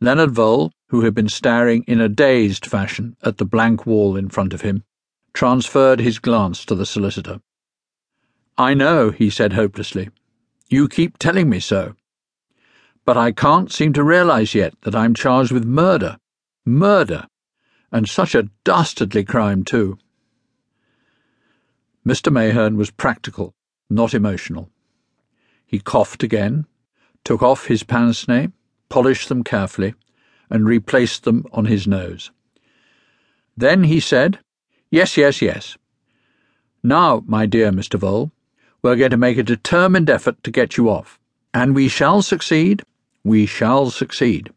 Leonard 0.00 0.30
Vole, 0.30 0.72
who 0.88 1.00
had 1.02 1.14
been 1.14 1.28
staring 1.28 1.82
in 1.84 2.00
a 2.00 2.08
dazed 2.08 2.64
fashion 2.64 3.16
at 3.22 3.38
the 3.38 3.44
blank 3.44 3.84
wall 3.84 4.16
in 4.16 4.28
front 4.28 4.54
of 4.54 4.60
him, 4.60 4.84
transferred 5.32 6.00
his 6.00 6.18
glance 6.18 6.64
to 6.64 6.74
the 6.74 6.86
solicitor. 6.86 7.40
I 8.56 8.74
know, 8.74 9.10
he 9.10 9.28
said 9.30 9.52
hopelessly. 9.54 10.10
You 10.68 10.88
keep 10.88 11.18
telling 11.18 11.48
me 11.48 11.60
so. 11.60 11.94
But 13.04 13.16
I 13.16 13.32
can't 13.32 13.72
seem 13.72 13.92
to 13.94 14.04
realize 14.04 14.54
yet 14.54 14.74
that 14.82 14.94
I'm 14.94 15.14
charged 15.14 15.50
with 15.50 15.64
murder. 15.64 16.18
Murder! 16.64 17.26
And 17.90 18.08
such 18.08 18.34
a 18.34 18.50
dastardly 18.64 19.24
crime, 19.24 19.64
too. 19.64 19.98
Mr. 22.06 22.32
Mayherne 22.32 22.76
was 22.76 22.90
practical, 22.90 23.54
not 23.90 24.14
emotional. 24.14 24.70
He 25.66 25.78
coughed 25.78 26.22
again, 26.22 26.66
took 27.24 27.42
off 27.42 27.66
his 27.66 27.82
pince 27.82 28.28
nez, 28.28 28.48
polished 28.88 29.28
them 29.28 29.44
carefully, 29.44 29.94
and 30.50 30.66
replaced 30.66 31.24
them 31.24 31.44
on 31.52 31.66
his 31.66 31.86
nose. 31.86 32.30
Then 33.56 33.84
he 33.84 34.00
said, 34.00 34.38
Yes, 34.90 35.16
yes, 35.16 35.42
yes. 35.42 35.76
Now, 36.82 37.22
my 37.26 37.44
dear 37.44 37.70
Mr. 37.70 37.98
Vole, 37.98 38.30
we're 38.82 38.96
going 38.96 39.10
to 39.10 39.16
make 39.16 39.36
a 39.36 39.42
determined 39.42 40.08
effort 40.08 40.42
to 40.44 40.50
get 40.50 40.76
you 40.76 40.88
off. 40.88 41.18
And 41.52 41.74
we 41.74 41.88
shall 41.88 42.22
succeed. 42.22 42.82
We 43.24 43.46
shall 43.46 43.90
succeed. 43.90 44.50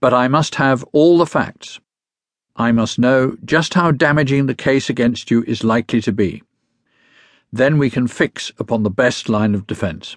But 0.00 0.12
I 0.12 0.28
must 0.28 0.56
have 0.56 0.84
all 0.92 1.18
the 1.18 1.26
facts. 1.26 1.80
I 2.54 2.70
must 2.72 2.98
know 2.98 3.36
just 3.44 3.74
how 3.74 3.90
damaging 3.90 4.46
the 4.46 4.54
case 4.54 4.88
against 4.88 5.30
you 5.30 5.42
is 5.44 5.64
likely 5.64 6.00
to 6.02 6.12
be. 6.12 6.42
Then 7.52 7.78
we 7.78 7.90
can 7.90 8.06
fix 8.06 8.52
upon 8.58 8.82
the 8.82 8.90
best 8.90 9.28
line 9.28 9.54
of 9.54 9.66
defence. 9.66 10.16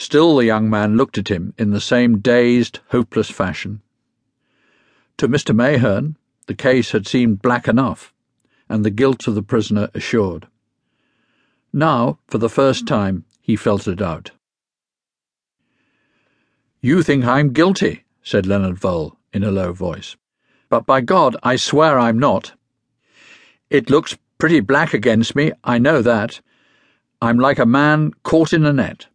Still, 0.00 0.36
the 0.36 0.46
young 0.46 0.70
man 0.70 0.96
looked 0.96 1.18
at 1.18 1.28
him 1.28 1.52
in 1.58 1.72
the 1.72 1.80
same 1.80 2.20
dazed, 2.20 2.80
hopeless 2.88 3.28
fashion. 3.28 3.82
To 5.18 5.28
Mr. 5.28 5.54
Mayherne, 5.54 6.16
the 6.46 6.54
case 6.54 6.92
had 6.92 7.06
seemed 7.06 7.42
black 7.42 7.68
enough, 7.68 8.14
and 8.66 8.82
the 8.82 8.90
guilt 8.90 9.28
of 9.28 9.34
the 9.34 9.42
prisoner 9.42 9.90
assured. 9.92 10.48
Now, 11.70 12.18
for 12.28 12.38
the 12.38 12.48
first 12.48 12.86
time, 12.88 13.26
he 13.42 13.56
felt 13.56 13.86
a 13.86 13.94
doubt. 13.94 14.30
You 16.80 17.02
think 17.02 17.26
I'm 17.26 17.52
guilty, 17.52 18.04
said 18.22 18.46
Leonard 18.46 18.78
Vole 18.78 19.18
in 19.34 19.44
a 19.44 19.50
low 19.50 19.74
voice. 19.74 20.16
But 20.70 20.86
by 20.86 21.02
God, 21.02 21.36
I 21.42 21.56
swear 21.56 21.98
I'm 21.98 22.18
not. 22.18 22.54
It 23.68 23.90
looks 23.90 24.16
pretty 24.38 24.60
black 24.60 24.94
against 24.94 25.36
me, 25.36 25.52
I 25.62 25.76
know 25.76 26.00
that. 26.00 26.40
I'm 27.20 27.38
like 27.38 27.58
a 27.58 27.66
man 27.66 28.12
caught 28.22 28.54
in 28.54 28.64
a 28.64 28.72
net 28.72 29.09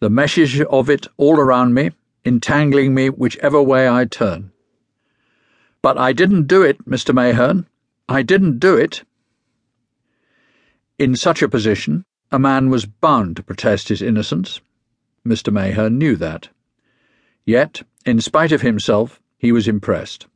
the 0.00 0.10
meshes 0.10 0.60
of 0.70 0.88
it 0.88 1.06
all 1.18 1.38
around 1.38 1.74
me, 1.74 1.90
entangling 2.24 2.94
me 2.94 3.10
whichever 3.10 3.62
way 3.62 3.88
I 3.88 4.06
turn. 4.06 4.50
But 5.82 5.98
I 5.98 6.12
didn't 6.12 6.46
do 6.46 6.62
it, 6.62 6.84
Mr. 6.86 7.14
Mayherne. 7.14 7.66
I 8.08 8.22
didn't 8.22 8.58
do 8.58 8.76
it. 8.76 9.04
In 10.98 11.16
such 11.16 11.42
a 11.42 11.48
position, 11.48 12.04
a 12.32 12.38
man 12.38 12.70
was 12.70 12.86
bound 12.86 13.36
to 13.36 13.42
protest 13.42 13.88
his 13.88 14.02
innocence. 14.02 14.60
Mr. 15.26 15.52
Mayherne 15.52 15.98
knew 15.98 16.16
that. 16.16 16.48
Yet, 17.44 17.82
in 18.06 18.20
spite 18.20 18.52
of 18.52 18.62
himself, 18.62 19.20
he 19.36 19.52
was 19.52 19.68
impressed. 19.68 20.26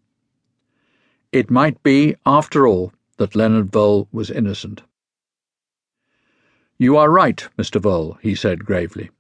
It 1.33 1.51
might 1.51 1.83
be, 1.83 2.17
after 2.27 2.67
all, 2.67 2.93
that 3.17 3.35
Leonard 3.35 3.73
Vole 3.73 4.09
was 4.13 4.31
innocent. 4.31 4.83
You 6.79 6.97
are 6.97 7.11
right, 7.11 7.47
Mr. 7.59 7.81
Vole, 7.81 8.19
he 8.21 8.35
said 8.35 8.65
gravely. 8.65 9.11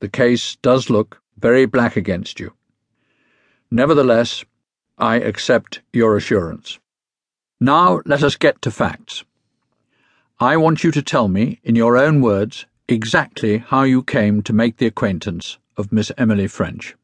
The 0.00 0.08
case 0.08 0.56
does 0.62 0.90
look 0.90 1.20
very 1.36 1.66
black 1.66 1.96
against 1.96 2.38
you. 2.38 2.52
Nevertheless, 3.70 4.44
I 4.96 5.16
accept 5.16 5.82
your 5.92 6.16
assurance. 6.16 6.78
Now 7.60 8.00
let 8.06 8.22
us 8.22 8.36
get 8.36 8.62
to 8.62 8.70
facts. 8.70 9.24
I 10.38 10.56
want 10.56 10.84
you 10.84 10.92
to 10.92 11.02
tell 11.02 11.26
me, 11.26 11.58
in 11.64 11.74
your 11.74 11.96
own 11.96 12.20
words, 12.20 12.66
exactly 12.86 13.58
how 13.58 13.82
you 13.82 14.04
came 14.04 14.40
to 14.42 14.52
make 14.52 14.76
the 14.76 14.86
acquaintance 14.86 15.58
of 15.76 15.92
Miss 15.92 16.12
Emily 16.16 16.46
French. 16.46 16.94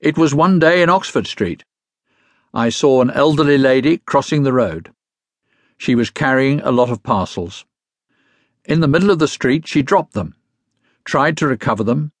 It 0.00 0.16
was 0.16 0.34
one 0.34 0.58
day 0.58 0.80
in 0.80 0.88
Oxford 0.88 1.26
Street. 1.26 1.62
I 2.54 2.70
saw 2.70 3.02
an 3.02 3.10
elderly 3.10 3.58
lady 3.58 3.98
crossing 3.98 4.44
the 4.44 4.54
road. 4.54 4.92
She 5.76 5.94
was 5.94 6.08
carrying 6.08 6.60
a 6.60 6.72
lot 6.72 6.88
of 6.88 7.02
parcels. 7.02 7.66
In 8.64 8.80
the 8.80 8.88
middle 8.88 9.10
of 9.10 9.18
the 9.18 9.28
street, 9.28 9.68
she 9.68 9.82
dropped 9.82 10.14
them 10.14 10.34
tried 11.08 11.38
to 11.38 11.46
recover 11.46 11.82
them, 11.82 12.12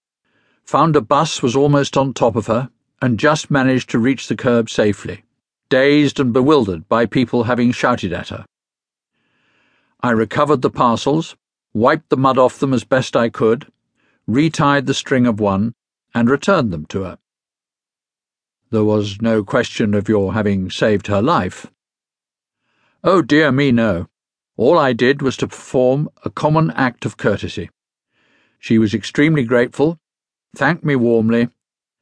found 0.64 0.96
a 0.96 1.00
bus 1.02 1.42
was 1.42 1.54
almost 1.54 1.94
on 1.94 2.14
top 2.14 2.34
of 2.34 2.46
her, 2.46 2.70
and 3.02 3.20
just 3.20 3.50
managed 3.50 3.90
to 3.90 3.98
reach 3.98 4.28
the 4.28 4.34
curb 4.34 4.70
safely, 4.70 5.22
dazed 5.68 6.18
and 6.18 6.32
bewildered 6.32 6.88
by 6.88 7.04
people 7.04 7.44
having 7.44 7.70
shouted 7.70 8.14
at 8.14 8.30
her. 8.30 8.46
I 10.00 10.12
recovered 10.12 10.62
the 10.62 10.70
parcels, 10.70 11.36
wiped 11.74 12.08
the 12.08 12.16
mud 12.16 12.38
off 12.38 12.58
them 12.58 12.72
as 12.72 12.84
best 12.84 13.14
I 13.14 13.28
could, 13.28 13.70
retied 14.26 14.86
the 14.86 14.94
string 14.94 15.26
of 15.26 15.38
one, 15.38 15.74
and 16.14 16.30
returned 16.30 16.72
them 16.72 16.86
to 16.86 17.02
her. 17.02 17.18
There 18.70 18.84
was 18.84 19.20
no 19.20 19.44
question 19.44 19.92
of 19.92 20.08
your 20.08 20.32
having 20.32 20.70
saved 20.70 21.08
her 21.08 21.20
life. 21.20 21.66
Oh, 23.04 23.20
dear 23.20 23.52
me, 23.52 23.70
no. 23.70 24.06
All 24.56 24.78
I 24.78 24.94
did 24.94 25.20
was 25.20 25.36
to 25.36 25.46
perform 25.46 26.08
a 26.24 26.30
common 26.30 26.70
act 26.70 27.04
of 27.04 27.18
courtesy. 27.18 27.68
She 28.58 28.78
was 28.78 28.94
extremely 28.94 29.44
grateful, 29.44 29.98
thanked 30.54 30.84
me 30.84 30.96
warmly, 30.96 31.48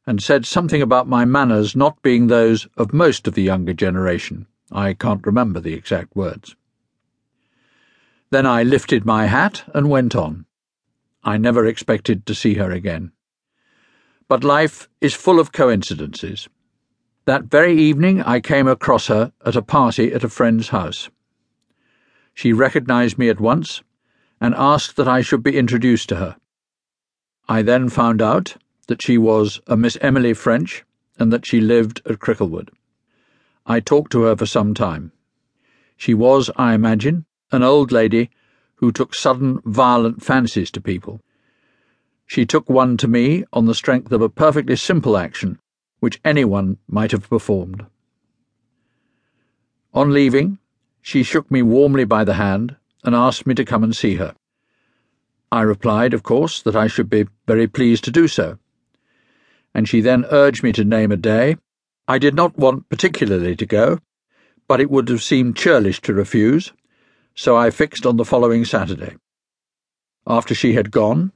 and 0.07 0.23
said 0.23 0.47
something 0.47 0.81
about 0.81 1.09
my 1.09 1.25
manners 1.25 1.77
not 1.77 2.01
being 2.03 2.27
those 2.27 2.67
of 2.77 2.93
most 2.93 3.27
of 3.27 3.35
the 3.35 3.43
younger 3.43 3.73
generation. 3.73 4.47
I 4.73 4.95
can't 4.95 5.27
remember 5.27 5.61
the 5.61 5.75
exact 5.75 6.17
words. 6.17 6.57
Then 8.31 8.47
I 8.47 8.63
lifted 8.63 9.05
my 9.05 9.27
hat 9.27 9.65
and 9.75 9.91
went 9.91 10.17
on. 10.17 10.47
I 11.23 11.37
never 11.37 11.67
expected 11.67 12.27
to 12.27 12.35
see 12.35 12.55
her 12.55 12.71
again. 12.71 13.13
But 14.29 14.43
life 14.43 14.89
is 15.01 15.15
full 15.15 15.39
of 15.39 15.53
coincidences. 15.53 16.49
That 17.27 17.45
very 17.45 17.77
evening 17.77 18.23
I 18.23 18.41
came 18.41 18.67
across 18.67 19.09
her 19.09 19.33
at 19.45 19.57
a 19.57 19.63
party 19.63 20.13
at 20.13 20.25
a 20.25 20.29
friend's 20.29 20.69
house. 20.69 21.11
She 22.35 22.53
recognized 22.53 23.19
me 23.19 23.29
at 23.29 23.41
once 23.41 23.83
and 24.41 24.55
asked 24.55 24.97
that 24.97 25.09
I 25.09 25.21
should 25.21 25.43
be 25.43 25.57
introduced 25.57 26.09
to 26.11 26.17
her. 26.17 26.37
I 27.49 27.63
then 27.63 27.89
found 27.89 28.21
out 28.21 28.57
that 28.89 29.03
she 29.03 29.17
was 29.19 29.61
a 29.67 29.77
Miss 29.77 29.97
Emily 30.01 30.35
French 30.35 30.85
and 31.19 31.33
that 31.33 31.47
she 31.47 31.61
lived 31.61 32.01
at 32.05 32.19
Cricklewood. 32.19 32.71
I 33.65 33.81
talked 33.81 34.13
to 34.13 34.23
her 34.23 34.37
for 34.37 34.47
some 34.47 34.75
time. 34.75 35.13
She 35.97 36.13
was, 36.13 36.51
I 36.57 36.75
imagine, 36.75 37.25
an 37.53 37.63
old 37.63 37.93
lady 37.93 38.31
who 38.77 38.93
took 38.93 39.15
sudden 39.15 39.61
violent 39.65 40.23
fancies 40.23 40.71
to 40.73 40.81
people. 40.81 41.21
She 42.27 42.45
took 42.45 42.69
one 42.69 42.97
to 42.99 43.09
me 43.09 43.45
on 43.53 43.67
the 43.67 43.75
strength 43.75 44.13
of 44.13 44.21
a 44.21 44.29
perfectly 44.29 44.77
simple 44.77 45.17
action 45.17 45.59
which 46.01 46.21
anyone 46.25 46.79
might 46.89 47.13
have 47.13 47.31
performed. 47.31 47.87
On 49.95 50.13
leaving, 50.13 50.59
she 51.01 51.23
shook 51.23 51.51
me 51.51 51.63
warmly 51.63 52.05
by 52.05 52.25
the 52.25 52.35
hand 52.35 52.77
and 53.05 53.15
asked 53.15 53.47
me 53.47 53.55
to 53.55 53.65
come 53.65 53.85
and 53.85 53.95
see 53.95 54.17
her. 54.17 54.35
I 55.53 55.63
replied, 55.63 56.13
of 56.13 56.23
course, 56.23 56.61
that 56.63 56.77
I 56.77 56.87
should 56.87 57.09
be 57.09 57.27
very 57.47 57.67
pleased 57.67 58.05
to 58.05 58.11
do 58.11 58.27
so. 58.29 58.59
And 59.75 59.89
she 59.89 60.01
then 60.01 60.25
urged 60.31 60.63
me 60.63 60.73
to 60.73 60.85
name 60.85 61.13
a 61.13 61.17
day. 61.17 61.57
I 62.09 62.19
did 62.19 62.35
not 62.35 62.59
want 62.59 62.89
particularly 62.89 63.55
to 63.57 63.67
go, 63.67 64.01
but 64.69 64.81
it 64.81 64.91
would 64.91 65.09
have 65.09 65.23
seemed 65.23 65.57
churlish 65.57 66.01
to 66.03 66.15
refuse, 66.15 66.73
so 67.35 67.57
I 67.57 67.71
fixed 67.71 68.07
on 68.07 68.17
the 68.17 68.25
following 68.25 68.65
Saturday. 68.65 69.17
After 70.27 70.55
she 70.55 70.73
had 70.73 70.91
gone, 70.91 71.33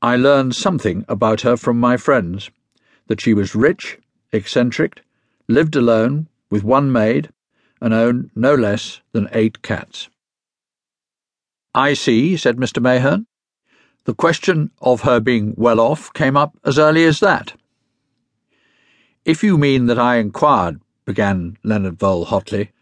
I 0.00 0.16
learned 0.16 0.54
something 0.54 1.04
about 1.08 1.40
her 1.40 1.56
from 1.56 1.80
my 1.80 1.96
friends 1.96 2.50
that 3.08 3.20
she 3.20 3.34
was 3.34 3.54
rich, 3.54 3.98
eccentric, 4.32 5.02
lived 5.48 5.74
alone, 5.74 6.28
with 6.50 6.62
one 6.62 6.92
maid, 6.92 7.30
and 7.80 7.92
owned 7.92 8.30
no 8.36 8.54
less 8.54 9.00
than 9.12 9.28
eight 9.32 9.62
cats. 9.62 10.08
I 11.74 11.94
see, 11.94 12.36
said 12.36 12.56
Mr. 12.58 12.80
Mayherne. 12.80 13.26
The 14.04 14.14
question 14.14 14.70
of 14.80 15.02
her 15.02 15.20
being 15.20 15.54
well 15.56 15.78
off 15.78 16.12
came 16.12 16.36
up 16.36 16.58
as 16.64 16.78
early 16.78 17.04
as 17.04 17.20
that. 17.20 17.54
If 19.24 19.44
you 19.44 19.56
mean 19.56 19.86
that 19.86 19.98
I 19.98 20.16
inquired, 20.16 20.80
began 21.04 21.56
Leonard 21.62 21.98
Vole 21.98 22.24
hotly, 22.24 22.72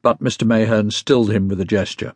but 0.00 0.20
Mr. 0.20 0.46
Mayherne 0.46 0.90
stilled 0.90 1.30
him 1.30 1.48
with 1.48 1.60
a 1.60 1.66
gesture. 1.66 2.14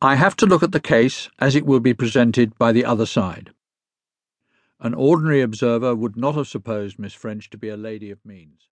I 0.00 0.14
have 0.14 0.36
to 0.36 0.46
look 0.46 0.62
at 0.62 0.70
the 0.70 0.80
case 0.80 1.28
as 1.40 1.56
it 1.56 1.66
will 1.66 1.80
be 1.80 1.94
presented 1.94 2.56
by 2.58 2.70
the 2.70 2.84
other 2.84 3.06
side. 3.06 3.50
An 4.78 4.94
ordinary 4.94 5.40
observer 5.40 5.96
would 5.96 6.16
not 6.16 6.36
have 6.36 6.46
supposed 6.46 6.98
Miss 6.98 7.14
French 7.14 7.50
to 7.50 7.58
be 7.58 7.68
a 7.68 7.76
lady 7.76 8.10
of 8.10 8.24
means. 8.24 8.68